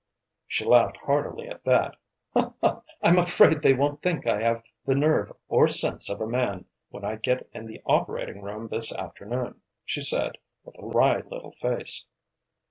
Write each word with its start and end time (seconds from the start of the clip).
She 0.47 0.65
laughed 0.65 0.97
heartily 0.97 1.47
at 1.47 1.63
that. 1.65 1.95
"Well, 2.33 2.83
I'm 3.03 3.19
afraid 3.19 3.61
they 3.61 3.75
won't 3.75 4.01
think 4.01 4.25
I 4.25 4.41
have 4.41 4.63
the 4.83 4.95
nerve 4.95 5.31
or 5.47 5.67
sense 5.69 6.09
of 6.09 6.19
a 6.19 6.25
man 6.27 6.65
when 6.89 7.05
I 7.05 7.17
get 7.17 7.47
in 7.53 7.67
the 7.67 7.83
operating 7.85 8.41
room 8.41 8.69
this 8.69 8.91
afternoon," 8.91 9.61
she 9.85 10.01
said 10.01 10.39
with 10.63 10.73
a 10.79 10.85
wry 10.87 11.17
little 11.29 11.51
face. 11.51 12.07